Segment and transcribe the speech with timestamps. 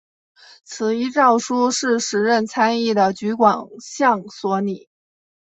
[0.63, 4.89] 此一诏书是时任参议的橘广相所拟。